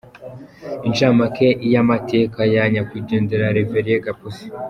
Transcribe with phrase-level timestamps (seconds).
[0.87, 3.71] Incamake y’amateka ya nyakwigendera Rev
[4.05, 4.45] Gapusi.